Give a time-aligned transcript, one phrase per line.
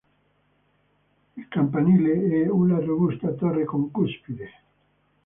[1.37, 4.49] Il campanile è una robusta torre con cuspide.